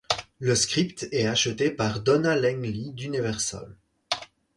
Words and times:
Le 0.39 0.55
script 0.55 1.07
est 1.11 1.27
acheté 1.27 1.69
par 1.69 1.99
Donna 2.01 2.35
Langley 2.35 2.89
d'Universal. 2.93 3.75